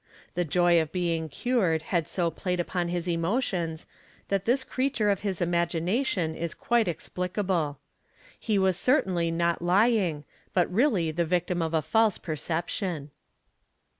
M4 0.35 0.39
he 0.41 0.45
joy 0.45 0.81
of 0.81 0.91
being 0.91 1.29
cured 1.29 1.83
had 1.93 2.07
so 2.07 2.31
played 2.31 2.59
upon 2.59 2.87
his 2.87 3.07
emotions 3.07 3.85
that 4.29 4.45
this 4.45 4.63
creature 4.63 5.11
of 5.11 5.19
his 5.19 5.41
imagination 5.41 6.33
is 6.33 6.55
quite 6.55 6.87
explicable. 6.87 7.77
He 8.39 8.57
was 8.57 8.77
certainly 8.77 9.29
not 9.29 9.61
lying 9.61 10.23
but 10.55 10.73
really 10.73 11.11
the 11.11 11.23
victim 11.25 11.61
of 11.61 11.75
a 11.75 11.83
false 11.83 12.17
perception. 12.17 13.11